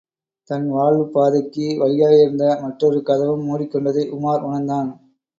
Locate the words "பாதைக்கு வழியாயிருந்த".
1.13-2.61